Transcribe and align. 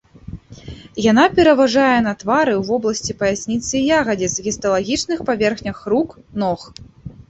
Яна 1.11 1.25
пераважае 1.39 1.99
на 2.07 2.13
твары, 2.25 2.57
у 2.61 2.65
вобласці 2.71 3.17
паясніцы 3.23 3.73
і 3.83 3.85
ягадзіц, 4.01 4.33
гісталагічных 4.49 5.19
паверхнях 5.33 5.89
рук, 5.97 6.23
ног. 6.45 6.71